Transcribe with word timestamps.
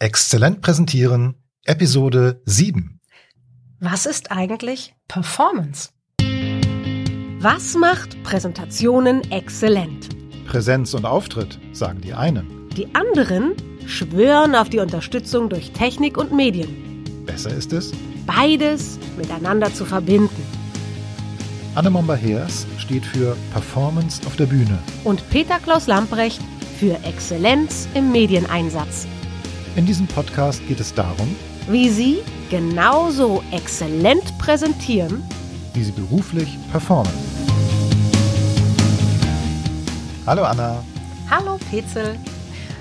Exzellent 0.00 0.60
präsentieren, 0.60 1.34
Episode 1.64 2.40
7. 2.44 3.00
Was 3.80 4.06
ist 4.06 4.30
eigentlich 4.30 4.94
Performance? 5.08 5.88
Was 7.40 7.74
macht 7.74 8.22
Präsentationen 8.22 9.28
exzellent? 9.32 10.08
Präsenz 10.46 10.94
und 10.94 11.04
Auftritt, 11.04 11.58
sagen 11.72 12.00
die 12.00 12.14
einen. 12.14 12.68
Die 12.76 12.94
anderen 12.94 13.54
schwören 13.88 14.54
auf 14.54 14.68
die 14.70 14.78
Unterstützung 14.78 15.48
durch 15.48 15.72
Technik 15.72 16.16
und 16.16 16.32
Medien. 16.32 17.02
Besser 17.26 17.50
ist 17.50 17.72
es, 17.72 17.90
Beides 18.24 19.00
miteinander 19.16 19.74
zu 19.74 19.84
verbinden. 19.84 20.46
Anne 21.74 21.90
Momba-Heers 21.90 22.68
steht 22.78 23.04
für 23.04 23.36
Performance 23.52 24.24
auf 24.28 24.36
der 24.36 24.46
Bühne. 24.46 24.78
Und 25.02 25.28
Peter 25.30 25.58
Klaus 25.58 25.88
Lamprecht 25.88 26.40
für 26.78 26.94
Exzellenz 27.02 27.88
im 27.94 28.12
Medieneinsatz. 28.12 29.08
In 29.78 29.86
diesem 29.86 30.08
Podcast 30.08 30.66
geht 30.66 30.80
es 30.80 30.92
darum, 30.92 31.36
Wie 31.68 31.88
Sie 31.88 32.18
genauso 32.50 33.44
exzellent 33.52 34.36
präsentieren, 34.36 35.22
wie 35.72 35.84
sie 35.84 35.92
beruflich 35.92 36.58
performen. 36.72 37.12
Hallo 40.26 40.42
Anna. 40.42 40.82
Hallo 41.30 41.60
Petzel. 41.70 42.18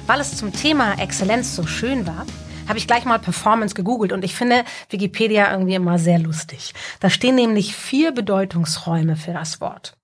Weil 0.07 0.21
es 0.21 0.38
zum 0.38 0.52
Thema 0.52 0.98
Exzellenz 0.98 1.55
so 1.55 1.68
schön 1.68 2.07
war, 2.07 2.26
habe 2.68 2.80
ich 2.80 2.88
gleich 2.88 3.05
mal 3.05 3.20
Performance 3.20 3.76
gegoogelt 3.76 4.12
und 4.12 4.26
ich 4.26 4.34
finde 4.34 4.63
Wikipedia 4.90 5.52
irgendwie 5.52 5.76
immer 5.76 5.99
sehr 5.99 6.18
lustig. 6.18 6.73
Da 6.99 7.12
stehen 7.12 7.35
nämlich 7.35 7.76
vier 7.76 8.12
Bedeutungsräume 8.12 9.18
für 9.18 9.34
das 9.34 9.62
Wort. 9.62 9.95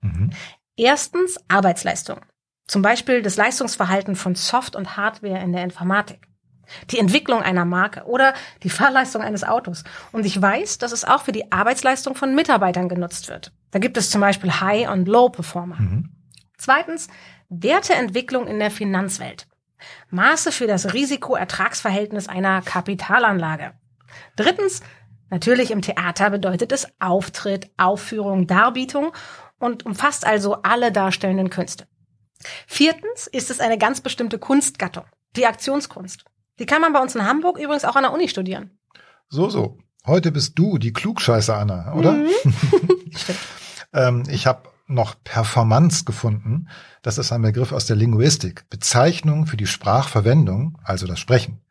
Erstens 0.77 1.39
Arbeitsleistung. 1.47 2.19
Zum 2.67 2.83
Beispiel 2.83 3.23
das 3.23 3.35
Leistungsverhalten 3.35 4.15
von 4.15 4.35
Soft- 4.35 4.75
und 4.75 4.95
Hardware 4.95 5.41
in 5.41 5.53
der 5.53 5.63
Informatik. 5.63 6.27
Die 6.91 6.99
Entwicklung 6.99 7.41
einer 7.41 7.65
Marke 7.65 8.03
oder 8.05 8.33
die 8.63 8.69
Fahrleistung 8.69 9.21
eines 9.21 9.43
Autos. 9.43 9.83
Und 10.11 10.25
ich 10.25 10.41
weiß, 10.41 10.77
dass 10.77 10.91
es 10.91 11.05
auch 11.05 11.23
für 11.23 11.31
die 11.31 11.51
Arbeitsleistung 11.51 12.15
von 12.15 12.35
Mitarbeitern 12.35 12.89
genutzt 12.89 13.29
wird. 13.29 13.51
Da 13.71 13.79
gibt 13.79 13.97
es 13.97 14.09
zum 14.09 14.21
Beispiel 14.21 14.51
High- 14.51 14.89
und 14.89 15.07
Low-Performer. 15.07 15.77
Zweitens, 16.57 17.07
Werteentwicklung 17.49 18.47
in 18.47 18.59
der 18.59 18.71
Finanzwelt. 18.71 19.47
Maße 20.09 20.51
für 20.51 20.67
das 20.67 20.93
Risiko-Ertragsverhältnis 20.93 22.27
einer 22.27 22.61
Kapitalanlage. 22.61 23.73
Drittens, 24.35 24.81
natürlich 25.29 25.71
im 25.71 25.81
Theater 25.81 26.29
bedeutet 26.29 26.71
es 26.71 26.87
Auftritt, 26.99 27.69
Aufführung, 27.77 28.47
Darbietung 28.47 29.11
und 29.59 29.85
umfasst 29.85 30.25
also 30.25 30.61
alle 30.61 30.91
darstellenden 30.91 31.49
Künste. 31.49 31.87
Viertens 32.67 33.27
ist 33.27 33.49
es 33.49 33.59
eine 33.59 33.77
ganz 33.77 34.01
bestimmte 34.01 34.39
Kunstgattung, 34.39 35.05
die 35.35 35.47
Aktionskunst. 35.47 36.25
Die 36.59 36.65
kann 36.65 36.81
man 36.81 36.93
bei 36.93 36.99
uns 36.99 37.15
in 37.15 37.25
Hamburg 37.25 37.57
übrigens 37.57 37.85
auch 37.85 37.95
an 37.95 38.03
der 38.03 38.13
Uni 38.13 38.27
studieren. 38.27 38.77
So, 39.29 39.49
so. 39.49 39.77
Heute 40.05 40.31
bist 40.31 40.59
du 40.59 40.77
die 40.77 40.93
Klugscheiße, 40.93 41.55
Anna, 41.55 41.93
oder? 41.93 42.15
Stimmt. 43.15 43.39
Ähm, 43.93 44.23
ich 44.29 44.47
habe 44.47 44.69
noch 44.87 45.15
Performance 45.23 46.03
gefunden. 46.03 46.67
Das 47.01 47.17
ist 47.17 47.31
ein 47.31 47.41
Begriff 47.41 47.71
aus 47.71 47.85
der 47.85 47.95
Linguistik. 47.95 48.69
Bezeichnung 48.69 49.45
für 49.45 49.57
die 49.57 49.67
Sprachverwendung, 49.67 50.77
also 50.83 51.07
das 51.07 51.19
Sprechen. 51.19 51.61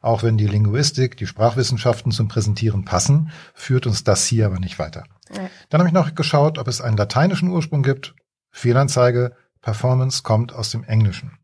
Auch 0.00 0.22
wenn 0.22 0.36
die 0.36 0.46
Linguistik, 0.46 1.16
die 1.16 1.26
Sprachwissenschaften 1.26 2.12
zum 2.12 2.28
Präsentieren 2.28 2.84
passen, 2.84 3.30
führt 3.54 3.86
uns 3.86 4.04
das 4.04 4.26
hier 4.26 4.46
aber 4.46 4.60
nicht 4.60 4.78
weiter. 4.78 5.04
Ja. 5.34 5.48
Dann 5.70 5.80
habe 5.80 5.88
ich 5.88 5.94
noch 5.94 6.14
geschaut, 6.14 6.58
ob 6.58 6.68
es 6.68 6.80
einen 6.80 6.96
lateinischen 6.96 7.48
Ursprung 7.48 7.82
gibt. 7.82 8.14
Fehlanzeige, 8.50 9.34
Performance 9.62 10.22
kommt 10.22 10.52
aus 10.52 10.70
dem 10.70 10.84
Englischen. 10.84 11.38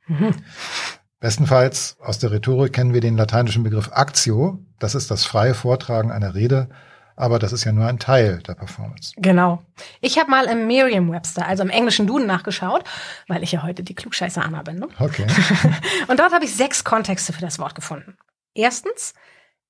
Bestenfalls 1.21 1.99
aus 2.01 2.19
der 2.19 2.33
Rhetorik 2.33 2.73
kennen 2.73 2.95
wir 2.95 3.03
den 3.03 3.17
lateinischen 3.17 3.63
Begriff 3.63 3.91
Actio. 3.93 4.59
Das 4.79 4.95
ist 4.95 5.11
das 5.11 5.27
freie 5.27 5.53
Vortragen 5.53 6.11
einer 6.11 6.35
Rede, 6.35 6.71
aber 7.15 7.39
das 7.39 7.53
ist 7.53 7.65
ja 7.65 7.73
nur 7.73 7.87
ein 7.87 7.99
Teil 7.99 8.39
der 8.39 8.55
Performance. 8.55 9.13
Genau. 9.19 9.63
Ich 10.01 10.19
habe 10.19 10.31
mal 10.31 10.47
im 10.47 10.67
Merriam-Webster, 10.67 11.47
also 11.47 11.63
im 11.63 11.69
englischen 11.69 12.07
Duden 12.07 12.27
nachgeschaut, 12.27 12.85
weil 13.29 13.43
ich 13.43 13.53
ja 13.53 13.63
heute 13.63 13.83
die 13.83 13.95
Klugscheiße 13.95 14.41
Anna 14.41 14.63
bin. 14.63 14.79
Ne? 14.79 14.89
Okay. 14.99 15.27
Und 16.09 16.19
dort 16.19 16.33
habe 16.33 16.47
ich 16.47 16.55
sechs 16.55 16.85
Kontexte 16.85 17.35
für 17.35 17.43
das 17.43 17.59
Wort 17.59 17.75
gefunden. 17.75 18.17
Erstens, 18.55 19.13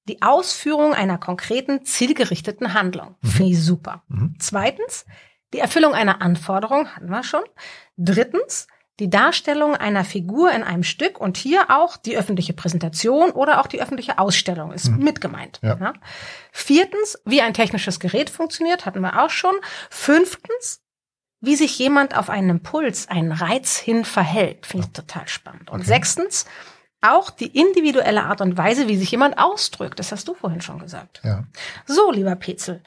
die 0.09 0.23
Ausführung 0.23 0.95
einer 0.95 1.19
konkreten, 1.19 1.85
zielgerichteten 1.85 2.75
Handlung. 2.75 3.17
Finde 3.25 3.53
ich 3.53 3.63
super. 3.63 4.05
Zweitens, 4.39 5.05
die 5.53 5.59
Erfüllung 5.59 5.95
einer 5.95 6.23
Anforderung, 6.23 6.87
hatten 6.87 7.11
wir 7.11 7.25
schon. 7.25 7.43
Drittens, 7.97 8.69
die 9.01 9.11
Darstellung 9.11 9.75
einer 9.75 10.05
Figur 10.05 10.53
in 10.53 10.63
einem 10.63 10.85
Stück 10.85 11.19
und 11.21 11.37
hier 11.37 11.71
auch 11.71 11.97
die 11.97 12.17
öffentliche 12.17 12.53
Präsentation 12.53 13.31
oder 13.31 13.61
auch 13.61 13.67
die 13.67 13.81
öffentliche 13.81 14.19
Ausstellung 14.19 14.73
ist 14.73 14.91
mit 14.91 15.21
gemeint. 15.21 15.59
Ja. 15.63 15.95
Viertens, 16.53 17.19
wie 17.25 17.41
ein 17.41 17.55
technisches 17.55 17.99
Gerät 17.99 18.31
funktioniert, 18.31 18.87
hatten 18.87 19.01
wir 19.01 19.23
auch 19.23 19.31
schon. 19.31 19.55
Fünftens, 19.89 20.83
wie 21.41 21.57
sich 21.57 21.79
jemand 21.79 22.17
auf 22.17 22.29
einen 22.29 22.51
Impuls, 22.51 23.09
einen 23.09 23.33
Reiz 23.33 23.79
hin 23.79 24.05
verhält. 24.05 24.67
Finde 24.67 24.87
ich 24.87 24.93
total 24.93 25.27
spannend. 25.27 25.71
Und 25.71 25.81
Okay. 25.81 25.89
sechstens, 25.89 26.45
auch 27.01 27.31
die 27.31 27.59
individuelle 27.59 28.25
Art 28.25 28.43
und 28.43 28.59
Weise, 28.59 28.87
wie 28.87 28.97
sich 28.97 29.11
jemand 29.11 29.39
ausdrückt. 29.39 29.99
Das 29.99 30.13
hast 30.13 30.29
du 30.29 30.35
vorhin 30.35 30.61
schon 30.61 30.79
gesagt. 30.79 31.23
Ja. 31.25 31.45
So, 31.87 32.13
lieber 32.13 32.37
Petzel. 32.37 32.83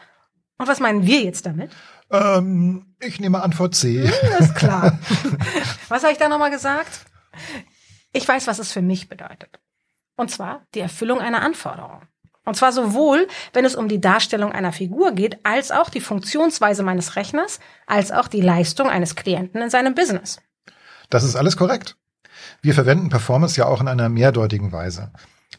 Und 0.60 0.68
was 0.68 0.80
meinen 0.80 1.08
wir 1.08 1.22
jetzt 1.22 1.48
damit? 1.48 1.72
Ähm, 2.14 2.96
ich 3.00 3.20
nehme 3.20 3.42
Antwort 3.42 3.76
C. 3.76 4.10
Das 4.38 4.48
ist 4.48 4.56
klar. 4.56 5.00
was 5.90 6.04
habe 6.04 6.14
ich 6.14 6.20
da 6.20 6.30
nochmal 6.30 6.52
gesagt? 6.52 7.06
Ich 8.14 8.28
weiß, 8.28 8.48
was 8.48 8.60
es 8.60 8.72
für 8.72 8.84
mich 8.84 9.10
bedeutet. 9.10 9.60
Und 10.16 10.30
zwar 10.30 10.62
die 10.76 10.80
Erfüllung 10.80 11.20
einer 11.20 11.42
Anforderung. 11.42 12.04
Und 12.46 12.56
zwar 12.56 12.72
sowohl, 12.72 13.28
wenn 13.54 13.66
es 13.66 13.76
um 13.76 13.88
die 13.88 14.02
Darstellung 14.02 14.52
einer 14.52 14.74
Figur 14.74 15.14
geht, 15.14 15.44
als 15.44 15.72
auch 15.72 15.90
die 15.90 16.02
Funktionsweise 16.02 16.84
meines 16.84 17.16
Rechners, 17.16 17.60
als 17.88 18.12
auch 18.12 18.28
die 18.28 18.42
Leistung 18.42 18.90
eines 18.90 19.16
Klienten 19.16 19.62
in 19.62 19.70
seinem 19.70 19.96
Business. 19.96 20.40
Das 21.10 21.24
ist 21.24 21.36
alles 21.36 21.58
korrekt. 21.58 21.96
Wir 22.62 22.74
verwenden 22.74 23.10
Performance 23.10 23.58
ja 23.60 23.66
auch 23.66 23.82
in 23.82 23.88
einer 23.88 24.10
mehrdeutigen 24.10 24.72
Weise. 24.72 25.12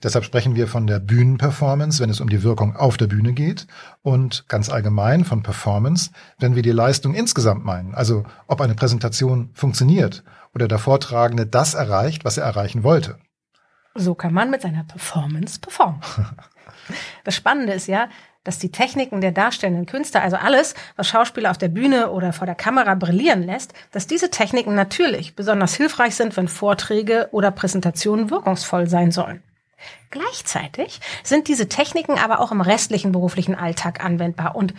Deshalb 0.02 0.24
sprechen 0.24 0.54
wir 0.54 0.68
von 0.68 0.86
der 0.86 0.98
Bühnenperformance, 0.98 2.02
wenn 2.02 2.10
es 2.10 2.20
um 2.20 2.28
die 2.28 2.42
Wirkung 2.42 2.76
auf 2.76 2.96
der 2.96 3.06
Bühne 3.06 3.32
geht 3.32 3.66
und 4.02 4.48
ganz 4.48 4.68
allgemein 4.68 5.24
von 5.24 5.42
Performance, 5.42 6.10
wenn 6.38 6.54
wir 6.54 6.62
die 6.62 6.72
Leistung 6.72 7.14
insgesamt 7.14 7.64
meinen, 7.64 7.94
also 7.94 8.24
ob 8.46 8.60
eine 8.60 8.74
Präsentation 8.74 9.50
funktioniert 9.54 10.24
oder 10.54 10.68
der 10.68 10.78
Vortragende 10.78 11.46
das 11.46 11.74
erreicht, 11.74 12.24
was 12.24 12.38
er 12.38 12.44
erreichen 12.44 12.82
wollte. 12.82 13.18
So 13.94 14.14
kann 14.14 14.34
man 14.34 14.50
mit 14.50 14.62
seiner 14.62 14.84
Performance 14.84 15.60
performen. 15.60 16.00
Das 17.24 17.34
Spannende 17.34 17.72
ist 17.72 17.86
ja, 17.86 18.10
dass 18.42 18.58
die 18.58 18.70
Techniken 18.70 19.22
der 19.22 19.32
darstellenden 19.32 19.86
Künste, 19.86 20.20
also 20.20 20.36
alles, 20.36 20.74
was 20.96 21.08
Schauspieler 21.08 21.50
auf 21.50 21.56
der 21.56 21.68
Bühne 21.68 22.10
oder 22.10 22.32
vor 22.34 22.46
der 22.46 22.54
Kamera 22.54 22.94
brillieren 22.94 23.42
lässt, 23.42 23.72
dass 23.90 24.06
diese 24.06 24.30
Techniken 24.30 24.74
natürlich 24.74 25.34
besonders 25.34 25.74
hilfreich 25.74 26.14
sind, 26.14 26.36
wenn 26.36 26.48
Vorträge 26.48 27.28
oder 27.32 27.50
Präsentationen 27.50 28.30
wirkungsvoll 28.30 28.86
sein 28.86 29.10
sollen. 29.12 29.42
Gleichzeitig 30.10 31.00
sind 31.22 31.48
diese 31.48 31.68
Techniken 31.68 32.18
aber 32.18 32.40
auch 32.40 32.52
im 32.52 32.60
restlichen 32.60 33.12
beruflichen 33.12 33.54
Alltag 33.54 34.04
anwendbar 34.04 34.56
und 34.56 34.74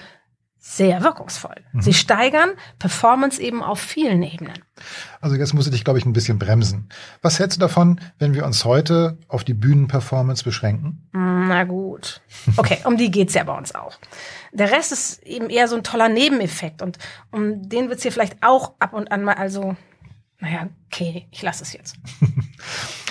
sehr 0.67 1.03
wirkungsvoll. 1.03 1.63
Sie 1.77 1.93
steigern 1.93 2.49
Performance 2.79 3.39
eben 3.39 3.61
auf 3.61 3.79
vielen 3.79 4.23
Ebenen. 4.23 4.55
Also 5.21 5.35
jetzt 5.35 5.53
muss 5.53 5.67
ich 5.67 5.71
dich, 5.71 5.83
glaube 5.83 5.99
ich, 5.99 6.07
ein 6.07 6.13
bisschen 6.13 6.39
bremsen. 6.39 6.89
Was 7.21 7.37
hältst 7.37 7.57
du 7.57 7.59
davon, 7.59 8.01
wenn 8.17 8.33
wir 8.33 8.45
uns 8.45 8.65
heute 8.65 9.19
auf 9.27 9.43
die 9.43 9.53
Bühnenperformance 9.53 10.43
beschränken? 10.43 11.07
Na 11.11 11.65
gut. 11.65 12.21
Okay, 12.57 12.79
um 12.83 12.97
die 12.97 13.11
geht's 13.11 13.35
ja 13.35 13.43
bei 13.43 13.55
uns 13.55 13.75
auch. 13.75 13.99
Der 14.53 14.71
Rest 14.71 14.91
ist 14.91 15.21
eben 15.21 15.51
eher 15.51 15.67
so 15.67 15.75
ein 15.75 15.83
toller 15.83 16.09
Nebeneffekt 16.09 16.81
und 16.81 16.97
um 17.29 17.69
den 17.69 17.89
wird's 17.89 18.01
hier 18.01 18.11
vielleicht 18.11 18.37
auch 18.41 18.73
ab 18.79 18.93
und 18.93 19.11
an 19.11 19.23
mal, 19.23 19.35
also, 19.35 19.75
naja, 20.39 20.69
okay, 20.87 21.27
ich 21.29 21.43
lasse 21.43 21.61
es 21.61 21.73
jetzt. 21.73 21.95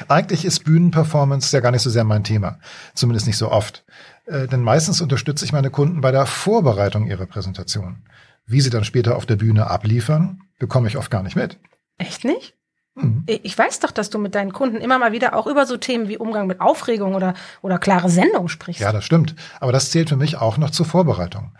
Eigentlich 0.08 0.44
ist 0.44 0.64
Bühnenperformance 0.64 1.54
ja 1.54 1.60
gar 1.60 1.70
nicht 1.70 1.82
so 1.82 1.90
sehr 1.90 2.04
mein 2.04 2.24
Thema. 2.24 2.58
Zumindest 2.94 3.26
nicht 3.26 3.38
so 3.38 3.50
oft. 3.50 3.84
Äh, 4.26 4.46
denn 4.48 4.62
meistens 4.62 5.00
unterstütze 5.00 5.44
ich 5.44 5.52
meine 5.52 5.70
Kunden 5.70 6.00
bei 6.00 6.10
der 6.10 6.26
Vorbereitung 6.26 7.06
ihrer 7.06 7.26
Präsentation. 7.26 8.02
Wie 8.46 8.60
sie 8.60 8.70
dann 8.70 8.84
später 8.84 9.16
auf 9.16 9.26
der 9.26 9.36
Bühne 9.36 9.70
abliefern, 9.70 10.42
bekomme 10.58 10.88
ich 10.88 10.96
oft 10.96 11.10
gar 11.10 11.22
nicht 11.22 11.36
mit. 11.36 11.58
Echt 11.98 12.24
nicht? 12.24 12.54
Mhm. 12.94 13.24
Ich 13.26 13.56
weiß 13.56 13.80
doch, 13.80 13.90
dass 13.90 14.10
du 14.10 14.18
mit 14.18 14.34
deinen 14.34 14.52
Kunden 14.52 14.76
immer 14.76 14.98
mal 14.98 15.12
wieder 15.12 15.34
auch 15.34 15.46
über 15.46 15.66
so 15.66 15.76
Themen 15.76 16.08
wie 16.08 16.18
Umgang 16.18 16.46
mit 16.46 16.60
Aufregung 16.60 17.14
oder, 17.14 17.34
oder 17.62 17.78
klare 17.78 18.08
Sendung 18.08 18.48
sprichst. 18.48 18.80
Ja, 18.80 18.92
das 18.92 19.04
stimmt. 19.04 19.34
Aber 19.60 19.72
das 19.72 19.90
zählt 19.90 20.08
für 20.08 20.16
mich 20.16 20.36
auch 20.36 20.58
noch 20.58 20.70
zur 20.70 20.86
Vorbereitung. 20.86 21.52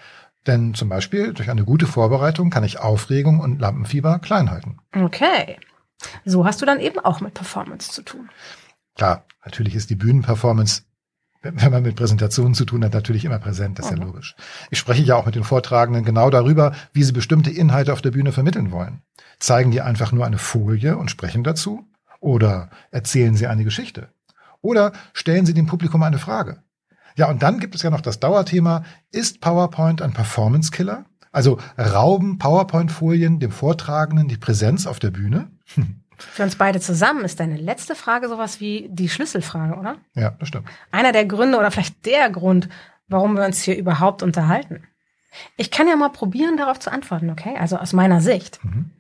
Denn 0.47 0.75
zum 0.75 0.89
Beispiel 0.89 1.33
durch 1.33 1.51
eine 1.51 1.65
gute 1.65 1.87
Vorbereitung 1.87 2.51
kann 2.51 2.65
ich 2.65 2.79
Aufregung 2.79 3.41
und 3.41 3.61
Lampenfieber 3.61 4.19
klein 4.19 4.51
halten. 4.51 4.79
Okay. 4.95 5.57
So 6.25 6.45
hast 6.45 6.61
du 6.61 6.67
dann 6.67 6.81
eben 6.81 6.99
auch 6.99 7.21
mit 7.21 7.35
Performance 7.35 7.91
zu 7.91 8.03
tun. 8.03 8.31
Klar, 8.95 9.25
natürlich 9.45 9.75
ist 9.75 9.91
die 9.91 9.97
Bühnenperformance, 9.97 10.83
wenn 11.43 11.73
man 11.73 11.83
mit 11.83 11.97
Präsentationen 11.97 12.55
zu 12.55 12.65
tun 12.65 12.85
hat, 12.85 12.95
natürlich 12.95 13.25
immer 13.25 13.39
präsent, 13.39 13.79
das 13.79 13.87
ist 13.87 13.99
ja 13.99 14.05
logisch. 14.05 14.35
Ich 14.71 14.79
spreche 14.79 15.03
ja 15.03 15.17
auch 15.17 15.27
mit 15.27 15.35
den 15.35 15.45
Vortragenden 15.45 16.05
genau 16.05 16.31
darüber, 16.31 16.73
wie 16.93 17.03
sie 17.03 17.13
bestimmte 17.13 17.51
Inhalte 17.51 17.93
auf 17.93 18.03
der 18.03 18.13
Bühne 18.13 18.33
vermitteln 18.33 18.71
wollen. 18.71 19.03
Zeigen 19.39 19.71
die 19.71 19.83
einfach 19.83 20.13
nur 20.13 20.25
eine 20.25 20.39
Folie 20.39 20.97
und 20.97 21.11
sprechen 21.11 21.45
dazu? 21.45 21.87
Oder 22.21 22.71
erzählen 22.91 23.37
sie 23.37 23.47
eine 23.47 23.65
Geschichte? 23.65 24.09
Oder 24.63 24.93
stellen 25.13 25.45
Sie 25.45 25.53
dem 25.53 25.67
Publikum 25.67 26.03
eine 26.03 26.19
Frage. 26.19 26.63
Ja, 27.17 27.29
und 27.29 27.43
dann 27.43 27.61
gibt 27.61 27.75
es 27.75 27.83
ja 27.83 27.91
noch 27.91 28.01
das 28.01 28.19
Dauerthema, 28.19 28.83
ist 29.13 29.43
PowerPoint 29.43 30.01
ein 30.01 30.15
Performance-Killer? 30.15 31.05
Also 31.33 31.59
rauben 31.79 32.39
PowerPoint-Folien 32.39 33.41
dem 33.41 33.51
Vortragenden 33.51 34.27
die 34.27 34.39
Präsenz 34.39 34.87
auf 34.87 35.01
der 35.01 35.11
Bühne? 35.11 35.51
Für 36.17 36.43
uns 36.43 36.57
beide 36.57 36.81
zusammen 36.81 37.25
ist 37.25 37.41
deine 37.41 37.57
letzte 37.57 37.95
Frage 37.95 38.29
sowas 38.29 38.61
wie 38.61 38.89
die 38.91 39.09
Schlüsselfrage, 39.09 39.75
oder? 39.75 39.97
Ja, 40.15 40.31
das 40.31 40.49
stimmt. 40.49 40.69
Einer 40.91 41.13
der 41.13 41.27
Gründe 41.27 41.59
oder 41.59 41.71
vielleicht 41.71 42.07
der 42.07 42.31
Grund, 42.31 42.69
warum 43.09 43.37
wir 43.37 43.45
uns 43.45 43.63
hier 43.63 43.77
überhaupt 43.77 44.23
unterhalten. 44.23 44.87
Ich 45.57 45.71
kann 45.71 45.89
ja 45.89 45.97
mal 45.97 46.11
probieren, 46.11 46.57
darauf 46.57 46.79
zu 46.79 46.93
antworten, 46.93 47.31
okay? 47.31 47.57
Also 47.59 47.77
aus 47.77 47.93
meiner 47.93 48.21
Sicht. 48.21 48.65
Mhm. 48.65 48.91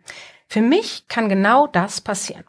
Für 0.48 0.60
mich 0.60 1.06
kann 1.08 1.28
genau 1.28 1.66
das 1.66 2.00
passieren. 2.00 2.44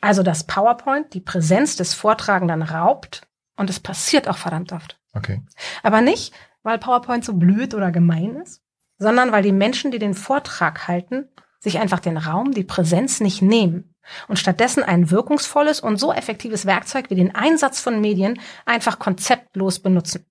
Also, 0.00 0.22
dass 0.22 0.44
PowerPoint 0.44 1.14
die 1.14 1.20
Präsenz 1.20 1.76
des 1.76 1.94
Vortragenden 1.94 2.62
raubt 2.62 3.26
und 3.56 3.70
es 3.70 3.80
passiert 3.80 4.28
auch 4.28 4.36
verdammt 4.36 4.72
oft. 4.72 4.98
Okay. 5.14 5.42
Aber 5.82 6.00
nicht, 6.00 6.34
weil 6.62 6.78
PowerPoint 6.78 7.24
so 7.24 7.34
blöd 7.34 7.74
oder 7.74 7.90
gemein 7.90 8.36
ist, 8.36 8.62
sondern 8.98 9.32
weil 9.32 9.42
die 9.42 9.52
Menschen, 9.52 9.90
die 9.90 9.98
den 9.98 10.14
Vortrag 10.14 10.88
halten, 10.88 11.28
sich 11.60 11.78
einfach 11.78 12.00
den 12.00 12.16
Raum, 12.16 12.52
die 12.52 12.64
Präsenz 12.64 13.20
nicht 13.20 13.42
nehmen 13.42 13.94
und 14.28 14.38
stattdessen 14.38 14.82
ein 14.82 15.10
wirkungsvolles 15.10 15.80
und 15.80 15.98
so 15.98 16.12
effektives 16.12 16.66
Werkzeug 16.66 17.10
wie 17.10 17.16
den 17.16 17.34
Einsatz 17.34 17.80
von 17.80 18.00
Medien 18.00 18.40
einfach 18.64 18.98
konzeptlos 18.98 19.80
benutzen. 19.80 20.26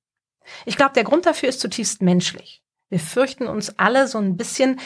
Ich 0.66 0.78
glaube, 0.78 0.94
der 0.94 1.04
Grund 1.04 1.26
dafür 1.26 1.50
ist 1.50 1.60
zutiefst 1.60 2.02
menschlich. 2.02 2.62
Wir 2.90 3.00
fürchten 3.00 3.48
uns 3.48 3.78
alle 3.80 4.08
so 4.08 4.20
ein 4.20 4.38
bisschen, 4.38 4.80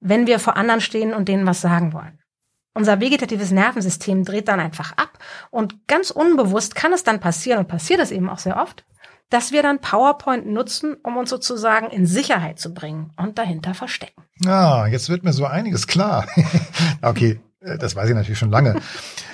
wenn 0.00 0.26
wir 0.26 0.38
vor 0.38 0.56
anderen 0.56 0.80
stehen 0.80 1.14
und 1.14 1.28
denen 1.28 1.46
was 1.46 1.60
sagen 1.60 1.92
wollen. 1.92 2.20
Unser 2.74 3.00
vegetatives 3.00 3.52
Nervensystem 3.52 4.24
dreht 4.24 4.48
dann 4.48 4.58
einfach 4.58 4.92
ab 4.96 5.18
und 5.50 5.86
ganz 5.86 6.10
unbewusst 6.10 6.74
kann 6.74 6.92
es 6.92 7.04
dann 7.04 7.20
passieren 7.20 7.60
und 7.60 7.68
passiert 7.68 8.00
es 8.00 8.10
eben 8.10 8.28
auch 8.28 8.40
sehr 8.40 8.60
oft, 8.60 8.84
dass 9.30 9.52
wir 9.52 9.62
dann 9.62 9.80
PowerPoint 9.80 10.46
nutzen, 10.46 10.96
um 11.02 11.16
uns 11.16 11.30
sozusagen 11.30 11.90
in 11.90 12.06
Sicherheit 12.06 12.58
zu 12.58 12.72
bringen 12.72 13.12
und 13.16 13.38
dahinter 13.38 13.74
verstecken. 13.74 14.22
Ah, 14.46 14.86
jetzt 14.86 15.08
wird 15.08 15.24
mir 15.24 15.32
so 15.32 15.46
einiges 15.46 15.86
klar. 15.86 16.26
okay, 17.02 17.40
äh, 17.60 17.78
das 17.78 17.96
weiß 17.96 18.08
ich 18.08 18.14
natürlich 18.14 18.38
schon 18.38 18.50
lange. 18.50 18.80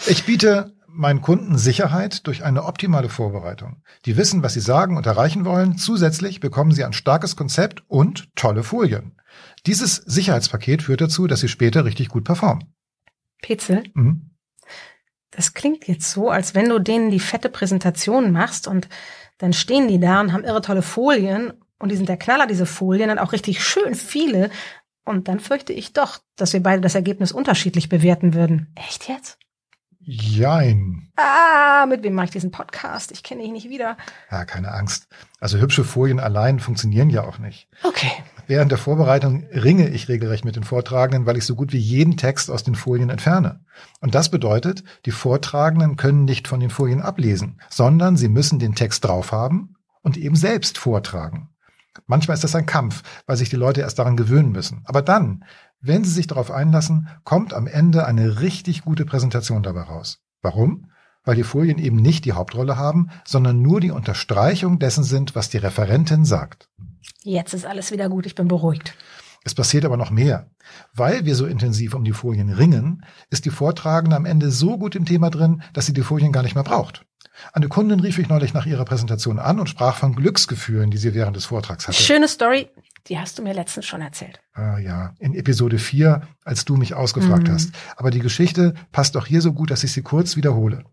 Ich 0.06 0.24
biete 0.24 0.72
meinen 0.86 1.22
Kunden 1.22 1.56
Sicherheit 1.56 2.26
durch 2.26 2.44
eine 2.44 2.64
optimale 2.64 3.08
Vorbereitung. 3.08 3.82
Die 4.04 4.16
wissen, 4.16 4.42
was 4.42 4.54
sie 4.54 4.60
sagen 4.60 4.96
und 4.96 5.06
erreichen 5.06 5.44
wollen. 5.44 5.78
Zusätzlich 5.78 6.40
bekommen 6.40 6.72
sie 6.72 6.84
ein 6.84 6.92
starkes 6.92 7.36
Konzept 7.36 7.84
und 7.88 8.28
tolle 8.36 8.62
Folien. 8.62 9.16
Dieses 9.66 9.96
Sicherheitspaket 9.96 10.82
führt 10.82 11.00
dazu, 11.00 11.26
dass 11.26 11.40
sie 11.40 11.48
später 11.48 11.84
richtig 11.84 12.08
gut 12.08 12.24
performen. 12.24 12.64
Petzel? 13.40 13.84
Mhm. 13.94 14.30
Das 15.30 15.54
klingt 15.54 15.86
jetzt 15.86 16.10
so, 16.10 16.28
als 16.28 16.54
wenn 16.54 16.68
du 16.68 16.80
denen 16.80 17.10
die 17.10 17.20
fette 17.20 17.48
Präsentation 17.48 18.32
machst 18.32 18.66
und 18.66 18.88
dann 19.40 19.52
stehen 19.52 19.88
die 19.88 19.98
da 19.98 20.20
und 20.20 20.32
haben 20.32 20.44
irre 20.44 20.60
tolle 20.60 20.82
Folien 20.82 21.54
und 21.78 21.90
die 21.90 21.96
sind 21.96 22.08
der 22.08 22.18
Knaller, 22.18 22.46
diese 22.46 22.66
Folien, 22.66 23.08
dann 23.08 23.18
auch 23.18 23.32
richtig 23.32 23.64
schön 23.64 23.94
viele. 23.94 24.50
Und 25.04 25.28
dann 25.28 25.40
fürchte 25.40 25.72
ich 25.72 25.94
doch, 25.94 26.18
dass 26.36 26.52
wir 26.52 26.62
beide 26.62 26.82
das 26.82 26.94
Ergebnis 26.94 27.32
unterschiedlich 27.32 27.88
bewerten 27.88 28.34
würden. 28.34 28.72
Echt 28.76 29.08
jetzt? 29.08 29.38
Jein. 30.02 31.12
Ah, 31.16 31.84
mit 31.86 32.02
wem 32.02 32.14
mache 32.14 32.26
ich 32.26 32.30
diesen 32.30 32.50
Podcast? 32.50 33.12
Ich 33.12 33.22
kenne 33.22 33.42
dich 33.42 33.52
nicht 33.52 33.68
wieder. 33.68 33.98
Ja, 34.30 34.46
keine 34.46 34.72
Angst. 34.72 35.08
Also 35.40 35.58
hübsche 35.58 35.84
Folien 35.84 36.18
allein 36.18 36.58
funktionieren 36.58 37.10
ja 37.10 37.22
auch 37.22 37.38
nicht. 37.38 37.68
Okay. 37.82 38.10
Während 38.46 38.70
der 38.70 38.78
Vorbereitung 38.78 39.44
ringe 39.52 39.88
ich 39.88 40.08
regelrecht 40.08 40.44
mit 40.44 40.56
den 40.56 40.64
Vortragenden, 40.64 41.26
weil 41.26 41.36
ich 41.36 41.44
so 41.44 41.54
gut 41.54 41.72
wie 41.72 41.78
jeden 41.78 42.16
Text 42.16 42.50
aus 42.50 42.64
den 42.64 42.74
Folien 42.74 43.10
entferne. 43.10 43.60
Und 44.00 44.14
das 44.14 44.30
bedeutet, 44.30 44.82
die 45.04 45.10
Vortragenden 45.10 45.96
können 45.96 46.24
nicht 46.24 46.48
von 46.48 46.60
den 46.60 46.70
Folien 46.70 47.02
ablesen, 47.02 47.60
sondern 47.68 48.16
sie 48.16 48.28
müssen 48.28 48.58
den 48.58 48.74
Text 48.74 49.04
drauf 49.04 49.32
haben 49.32 49.76
und 50.02 50.16
eben 50.16 50.34
selbst 50.34 50.78
vortragen. 50.78 51.50
Manchmal 52.06 52.34
ist 52.34 52.44
das 52.44 52.54
ein 52.54 52.66
Kampf, 52.66 53.02
weil 53.26 53.36
sich 53.36 53.50
die 53.50 53.56
Leute 53.56 53.82
erst 53.82 53.98
daran 53.98 54.16
gewöhnen 54.16 54.52
müssen. 54.52 54.82
Aber 54.84 55.02
dann, 55.02 55.44
wenn 55.80 56.04
Sie 56.04 56.10
sich 56.10 56.26
darauf 56.26 56.50
einlassen, 56.50 57.08
kommt 57.24 57.54
am 57.54 57.66
Ende 57.66 58.06
eine 58.06 58.40
richtig 58.40 58.82
gute 58.82 59.04
Präsentation 59.04 59.62
dabei 59.62 59.82
raus. 59.82 60.20
Warum? 60.42 60.90
Weil 61.24 61.36
die 61.36 61.42
Folien 61.44 61.78
eben 61.78 61.96
nicht 61.96 62.24
die 62.24 62.32
Hauptrolle 62.32 62.76
haben, 62.76 63.10
sondern 63.26 63.60
nur 63.62 63.80
die 63.80 63.90
Unterstreichung 63.90 64.78
dessen 64.78 65.04
sind, 65.04 65.34
was 65.34 65.48
die 65.48 65.58
Referentin 65.58 66.24
sagt. 66.24 66.68
Jetzt 67.22 67.54
ist 67.54 67.66
alles 67.66 67.92
wieder 67.92 68.08
gut, 68.08 68.26
ich 68.26 68.34
bin 68.34 68.48
beruhigt. 68.48 68.94
Es 69.44 69.54
passiert 69.54 69.84
aber 69.84 69.96
noch 69.96 70.10
mehr. 70.10 70.50
Weil 70.94 71.24
wir 71.24 71.34
so 71.34 71.46
intensiv 71.46 71.94
um 71.94 72.04
die 72.04 72.12
Folien 72.12 72.50
ringen, 72.50 73.04
ist 73.30 73.46
die 73.46 73.50
Vortragende 73.50 74.16
am 74.16 74.26
Ende 74.26 74.50
so 74.50 74.78
gut 74.78 74.94
im 74.94 75.06
Thema 75.06 75.30
drin, 75.30 75.62
dass 75.72 75.86
sie 75.86 75.94
die 75.94 76.02
Folien 76.02 76.32
gar 76.32 76.42
nicht 76.42 76.54
mehr 76.54 76.64
braucht. 76.64 77.06
Eine 77.52 77.68
Kundin 77.68 78.00
rief 78.00 78.18
ich 78.18 78.28
neulich 78.28 78.52
nach 78.52 78.66
ihrer 78.66 78.84
Präsentation 78.84 79.38
an 79.38 79.60
und 79.60 79.68
sprach 79.68 79.96
von 79.96 80.14
Glücksgefühlen, 80.14 80.90
die 80.90 80.98
sie 80.98 81.14
während 81.14 81.36
des 81.36 81.46
Vortrags 81.46 81.88
hatte. 81.88 82.02
Schöne 82.02 82.28
Story, 82.28 82.68
die 83.06 83.18
hast 83.18 83.38
du 83.38 83.42
mir 83.42 83.54
letztens 83.54 83.86
schon 83.86 84.00
erzählt. 84.00 84.40
Ah 84.52 84.78
ja, 84.78 85.14
in 85.18 85.34
Episode 85.34 85.78
4, 85.78 86.22
als 86.44 86.64
du 86.64 86.76
mich 86.76 86.94
ausgefragt 86.94 87.48
mhm. 87.48 87.52
hast. 87.52 87.72
Aber 87.96 88.10
die 88.10 88.20
Geschichte 88.20 88.74
passt 88.92 89.16
auch 89.16 89.26
hier 89.26 89.40
so 89.40 89.52
gut, 89.52 89.70
dass 89.70 89.84
ich 89.84 89.92
sie 89.92 90.02
kurz 90.02 90.36
wiederhole. 90.36 90.84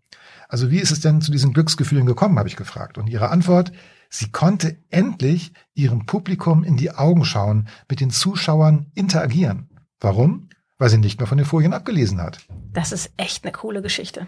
Also 0.48 0.70
wie 0.70 0.78
ist 0.78 0.90
es 0.90 1.00
denn 1.00 1.20
zu 1.20 1.30
diesen 1.30 1.52
Glücksgefühlen 1.52 2.06
gekommen, 2.06 2.38
habe 2.38 2.48
ich 2.48 2.56
gefragt. 2.56 2.96
Und 2.96 3.08
ihre 3.08 3.28
Antwort, 3.28 3.72
sie 4.08 4.30
konnte 4.30 4.82
endlich 4.88 5.52
ihrem 5.74 6.06
Publikum 6.06 6.64
in 6.64 6.76
die 6.76 6.90
Augen 6.90 7.24
schauen, 7.24 7.68
mit 7.88 8.00
den 8.00 8.10
Zuschauern 8.10 8.90
interagieren. 8.94 9.68
Warum? 10.00 10.48
Weil 10.78 10.88
sie 10.88 10.98
nicht 10.98 11.20
mehr 11.20 11.26
von 11.26 11.38
den 11.38 11.46
Folien 11.46 11.74
abgelesen 11.74 12.20
hat. 12.20 12.46
Das 12.72 12.92
ist 12.92 13.12
echt 13.16 13.44
eine 13.44 13.52
coole 13.52 13.82
Geschichte. 13.82 14.26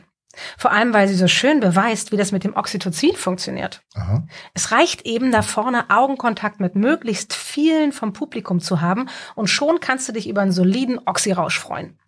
Vor 0.56 0.70
allem, 0.70 0.92
weil 0.94 1.08
sie 1.08 1.16
so 1.16 1.26
schön 1.26 1.60
beweist, 1.60 2.12
wie 2.12 2.16
das 2.16 2.30
mit 2.32 2.44
dem 2.44 2.54
Oxytocin 2.56 3.16
funktioniert. 3.16 3.82
Aha. 3.94 4.26
Es 4.54 4.70
reicht 4.70 5.02
eben, 5.02 5.32
da 5.32 5.42
vorne 5.42 5.90
Augenkontakt 5.90 6.60
mit 6.60 6.76
möglichst 6.76 7.34
vielen 7.34 7.92
vom 7.92 8.12
Publikum 8.12 8.60
zu 8.60 8.80
haben 8.80 9.08
und 9.34 9.48
schon 9.48 9.80
kannst 9.80 10.08
du 10.08 10.12
dich 10.12 10.28
über 10.28 10.42
einen 10.42 10.52
soliden 10.52 11.00
Oxyrausch 11.04 11.58
freuen. 11.58 11.98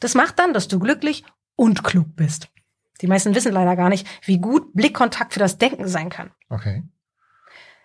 Das 0.00 0.14
macht 0.14 0.38
dann, 0.38 0.54
dass 0.54 0.68
du 0.68 0.78
glücklich 0.78 1.24
und 1.54 1.84
klug 1.84 2.16
bist. 2.16 2.48
Die 3.02 3.06
meisten 3.06 3.34
wissen 3.34 3.52
leider 3.52 3.76
gar 3.76 3.90
nicht, 3.90 4.06
wie 4.24 4.38
gut 4.38 4.72
Blickkontakt 4.72 5.34
für 5.34 5.40
das 5.40 5.58
Denken 5.58 5.86
sein 5.86 6.08
kann. 6.08 6.30
Okay. 6.48 6.82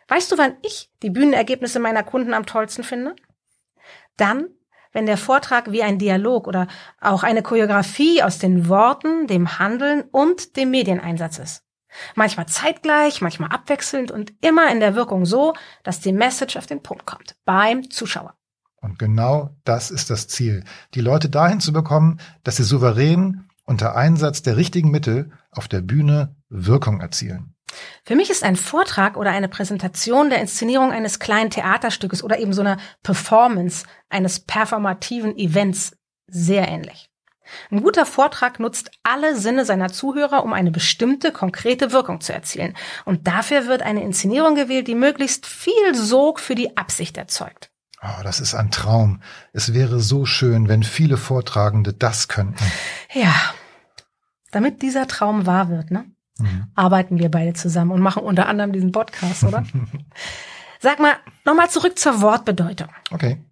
Weißt 0.08 0.32
du, 0.32 0.38
wann 0.38 0.56
ich 0.62 0.90
die 1.04 1.10
Bühnenergebnisse 1.10 1.80
meiner 1.80 2.04
Kunden 2.04 2.34
am 2.34 2.46
tollsten 2.46 2.84
finde? 2.84 3.16
Dann, 4.18 4.50
wenn 4.92 5.06
der 5.06 5.18
Vortrag 5.18 5.72
wie 5.72 5.84
ein 5.84 6.00
Dialog 6.00 6.48
oder 6.48 6.68
auch 7.00 7.24
eine 7.24 7.44
Choreografie 7.44 8.24
aus 8.24 8.40
den 8.40 8.68
Worten, 8.68 9.28
dem 9.28 9.60
Handeln 9.60 10.04
und 10.12 10.56
dem 10.58 10.72
Medieneinsatz 10.72 11.40
ist. 11.40 11.64
Manchmal 12.16 12.48
zeitgleich, 12.48 13.22
manchmal 13.22 13.50
abwechselnd 13.50 14.12
und 14.12 14.34
immer 14.42 14.72
in 14.72 14.80
der 14.80 14.96
Wirkung 14.96 15.26
so, 15.26 15.54
dass 15.84 16.00
die 16.00 16.14
Message 16.14 16.56
auf 16.56 16.66
den 16.66 16.82
Punkt 16.82 17.06
kommt. 17.06 17.36
Beim 17.46 17.90
Zuschauer. 17.90 18.34
Und 18.78 18.98
genau 18.98 19.56
das 19.64 19.92
ist 19.92 20.10
das 20.10 20.28
Ziel. 20.28 20.64
Die 20.96 21.02
Leute 21.02 21.30
dahin 21.30 21.60
zu 21.60 21.72
bekommen, 21.72 22.20
dass 22.44 22.58
sie 22.58 22.64
souverän 22.64 23.48
unter 23.66 23.96
Einsatz 23.96 24.42
der 24.42 24.58
richtigen 24.58 24.90
Mittel 24.90 25.32
auf 25.52 25.68
der 25.68 25.82
Bühne 25.82 26.36
Wirkung 26.50 27.00
erzielen. 27.00 27.54
Für 28.04 28.16
mich 28.16 28.30
ist 28.30 28.44
ein 28.44 28.56
Vortrag 28.56 29.18
oder 29.18 29.32
eine 29.32 29.48
Präsentation 29.48 30.30
der 30.30 30.40
Inszenierung 30.40 30.92
eines 30.92 31.20
kleinen 31.20 31.50
Theaterstückes 31.50 32.24
oder 32.24 32.40
eben 32.40 32.54
so 32.54 32.62
einer 32.62 32.78
Performance 33.04 33.86
eines 34.10 34.40
performativen 34.40 35.38
Events 35.38 35.98
sehr 36.28 36.68
ähnlich. 36.68 37.10
Ein 37.70 37.82
guter 37.82 38.06
Vortrag 38.06 38.60
nutzt 38.60 38.92
alle 39.04 39.36
Sinne 39.36 39.66
seiner 39.66 39.92
Zuhörer, 39.92 40.44
um 40.44 40.54
eine 40.54 40.72
bestimmte, 40.72 41.32
konkrete 41.32 41.92
Wirkung 41.92 42.22
zu 42.22 42.34
erzielen. 42.34 42.76
Und 43.06 43.28
dafür 43.28 43.68
wird 43.68 43.82
eine 43.82 44.04
Inszenierung 44.04 44.56
gewählt, 44.56 44.88
die 44.88 44.96
möglichst 44.96 45.46
viel 45.46 45.96
Sog 45.96 46.40
für 46.40 46.56
die 46.56 46.78
Absicht 46.78 47.18
erzeugt. 47.18 47.72
Oh, 48.02 48.24
das 48.24 48.40
ist 48.40 48.56
ein 48.56 48.72
Traum. 48.72 49.22
Es 49.54 49.74
wäre 49.74 50.00
so 50.00 50.26
schön, 50.26 50.68
wenn 50.68 50.84
viele 50.84 51.18
Vortragende 51.18 51.94
das 51.94 52.28
könnten. 52.28 52.64
Ja. 53.14 53.34
Damit 54.52 54.82
dieser 54.82 55.08
Traum 55.08 55.46
wahr 55.46 55.70
wird, 55.70 55.92
ne? 55.92 56.06
Mhm. 56.42 56.68
arbeiten 56.76 57.20
wir 57.20 57.30
beide 57.30 57.54
zusammen 57.54 57.92
und 57.92 58.02
machen 58.02 58.24
unter 58.24 58.48
anderem 58.48 58.72
diesen 58.72 58.92
Podcast, 58.92 59.44
oder? 59.44 59.64
Sag 60.80 61.00
mal, 61.00 61.14
nochmal 61.46 61.70
zurück 61.70 62.00
zur 62.00 62.22
Wortbedeutung. 62.22 62.88
Okay. 63.12 63.44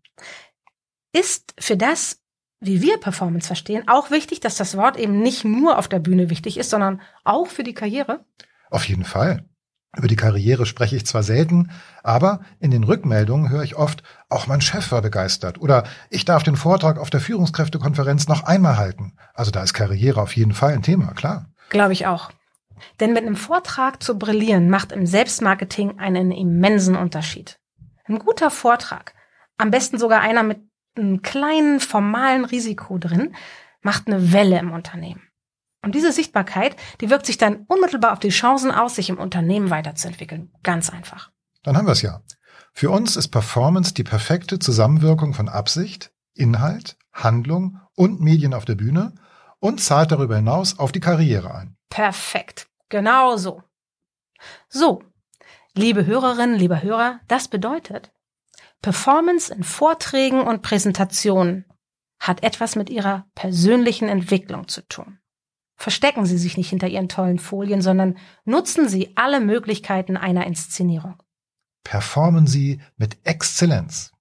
Ist 1.13 1.53
für 1.59 1.77
das, 1.77 2.19
wie 2.59 2.81
wir 2.81 2.97
Performance 2.97 3.47
verstehen, 3.47 3.87
auch 3.87 4.11
wichtig, 4.11 4.39
dass 4.39 4.57
das 4.57 4.75
Wort 4.75 4.97
eben 4.97 5.21
nicht 5.21 5.45
nur 5.45 5.77
auf 5.77 5.87
der 5.87 5.99
Bühne 5.99 6.29
wichtig 6.29 6.57
ist, 6.57 6.69
sondern 6.69 7.01
auch 7.23 7.47
für 7.47 7.63
die 7.63 7.73
Karriere? 7.73 8.25
Auf 8.69 8.87
jeden 8.87 9.05
Fall. 9.05 9.45
Über 9.97 10.07
die 10.07 10.15
Karriere 10.15 10.67
spreche 10.67 10.95
ich 10.95 11.05
zwar 11.05 11.23
selten, 11.23 11.71
aber 12.03 12.41
in 12.59 12.69
den 12.69 12.83
Rückmeldungen 12.83 13.49
höre 13.49 13.63
ich 13.63 13.75
oft, 13.75 14.03
auch 14.29 14.45
mein 14.45 14.61
Chef 14.61 14.91
war 14.91 15.01
begeistert 15.01 15.59
oder 15.59 15.83
ich 16.11 16.25
darf 16.25 16.43
den 16.43 16.55
Vortrag 16.55 16.99
auf 16.99 17.09
der 17.09 17.21
Führungskräftekonferenz 17.21 18.27
noch 18.27 18.43
einmal 18.43 18.77
halten. 18.77 19.13
Also 19.33 19.49
da 19.49 19.63
ist 19.63 19.73
Karriere 19.73 20.21
auf 20.21 20.35
jeden 20.35 20.53
Fall 20.53 20.73
ein 20.73 20.83
Thema, 20.83 21.13
klar. 21.13 21.47
Glaube 21.69 21.93
ich 21.93 22.05
auch. 22.05 22.29
Denn 22.99 23.13
mit 23.13 23.23
einem 23.23 23.35
Vortrag 23.35 24.01
zu 24.01 24.17
brillieren 24.17 24.69
macht 24.69 24.91
im 24.91 25.05
Selbstmarketing 25.05 25.99
einen 25.99 26.31
immensen 26.31 26.95
Unterschied. 26.95 27.59
Ein 28.05 28.19
guter 28.19 28.49
Vortrag, 28.49 29.13
am 29.57 29.71
besten 29.71 29.97
sogar 29.97 30.21
einer 30.21 30.43
mit 30.43 30.59
einem 30.95 31.21
kleinen 31.21 31.79
formalen 31.79 32.45
Risiko 32.45 32.97
drin, 32.97 33.35
macht 33.81 34.07
eine 34.07 34.33
Welle 34.33 34.59
im 34.59 34.71
Unternehmen. 34.71 35.21
Und 35.81 35.95
diese 35.95 36.11
Sichtbarkeit, 36.11 36.75
die 36.99 37.09
wirkt 37.09 37.25
sich 37.25 37.37
dann 37.37 37.65
unmittelbar 37.67 38.11
auf 38.11 38.19
die 38.19 38.29
Chancen 38.29 38.71
aus, 38.71 38.95
sich 38.95 39.09
im 39.09 39.17
Unternehmen 39.17 39.69
weiterzuentwickeln. 39.69 40.51
Ganz 40.63 40.89
einfach. 40.89 41.31
Dann 41.63 41.77
haben 41.77 41.87
wir 41.87 41.93
es 41.93 42.01
ja. 42.01 42.21
Für 42.73 42.89
uns 42.89 43.15
ist 43.15 43.29
Performance 43.29 43.93
die 43.93 44.03
perfekte 44.03 44.59
Zusammenwirkung 44.59 45.33
von 45.33 45.49
Absicht, 45.49 46.11
Inhalt, 46.33 46.97
Handlung 47.13 47.79
und 47.95 48.21
Medien 48.21 48.53
auf 48.53 48.65
der 48.65 48.75
Bühne 48.75 49.13
und 49.59 49.81
zahlt 49.81 50.11
darüber 50.11 50.37
hinaus 50.37 50.79
auf 50.79 50.91
die 50.91 50.99
Karriere 50.99 51.53
ein. 51.53 51.75
Perfekt. 51.89 52.68
Genau 52.89 53.37
so. 53.37 53.63
So, 54.67 55.03
liebe 55.73 56.05
Hörerinnen, 56.05 56.57
lieber 56.57 56.81
Hörer, 56.81 57.19
das 57.27 57.47
bedeutet, 57.47 58.11
Performance 58.81 59.53
in 59.53 59.63
Vorträgen 59.63 60.41
und 60.41 60.61
Präsentationen 60.61 61.65
hat 62.19 62.43
etwas 62.43 62.75
mit 62.75 62.89
Ihrer 62.89 63.25
persönlichen 63.35 64.09
Entwicklung 64.09 64.67
zu 64.67 64.81
tun. 64.87 65.19
Verstecken 65.75 66.25
Sie 66.25 66.37
sich 66.37 66.57
nicht 66.57 66.69
hinter 66.69 66.87
Ihren 66.87 67.07
tollen 67.07 67.39
Folien, 67.39 67.81
sondern 67.81 68.17
nutzen 68.43 68.89
Sie 68.89 69.15
alle 69.15 69.39
Möglichkeiten 69.39 70.17
einer 70.17 70.45
Inszenierung. 70.45 71.21
Performen 71.83 72.47
Sie 72.47 72.81
mit 72.97 73.17
Exzellenz. 73.23 74.11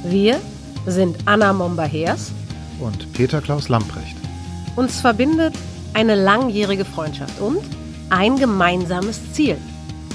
Wir 0.03 0.39
sind 0.85 1.17
Anna 1.25 1.53
Momba-Hers 1.53 2.31
und 2.79 3.11
Peter 3.13 3.41
Klaus 3.41 3.69
Lamprecht. 3.69 4.15
Uns 4.75 5.01
verbindet 5.01 5.55
eine 5.93 6.15
langjährige 6.15 6.85
Freundschaft 6.85 7.39
und 7.39 7.61
ein 8.09 8.37
gemeinsames 8.37 9.33
Ziel. 9.33 9.57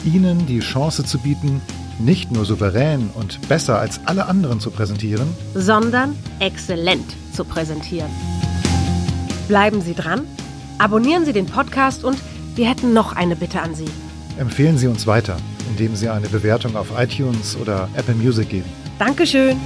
Ihnen 0.05 0.47
die 0.47 0.61
Chance 0.61 1.05
zu 1.05 1.19
bieten, 1.19 1.61
nicht 2.00 2.33
nur 2.33 2.45
souverän 2.45 3.11
und 3.14 3.47
besser 3.49 3.78
als 3.78 4.00
alle 4.07 4.26
anderen 4.26 4.61
zu 4.61 4.71
präsentieren, 4.71 5.28
sondern 5.54 6.16
exzellent 6.38 7.14
zu 7.33 7.45
präsentieren. 7.45 8.11
Bleiben 9.49 9.80
Sie 9.83 9.95
dran, 9.95 10.23
abonnieren 10.78 11.25
Sie 11.25 11.33
den 11.33 11.47
Podcast 11.47 12.04
und 12.04 12.19
wir 12.54 12.69
hätten 12.69 12.92
noch 12.92 13.14
eine 13.14 13.37
Bitte 13.37 13.61
an 13.61 13.75
Sie. 13.75 13.88
Empfehlen 14.38 14.78
Sie 14.78 14.87
uns 14.87 15.07
weiter, 15.07 15.37
indem 15.69 15.95
Sie 15.95 16.09
eine 16.09 16.28
Bewertung 16.28 16.76
auf 16.76 16.88
iTunes 16.97 17.57
oder 17.57 17.88
Apple 17.95 18.14
Music 18.14 18.49
geben. 18.49 18.69
Dankeschön. 18.99 19.57